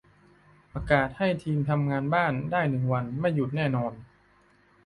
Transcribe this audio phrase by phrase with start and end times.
[0.71, 3.93] ประกาศให้ทีมทำงานบ้านได้หนึ่งวัน ไม่หยุดแน่นอน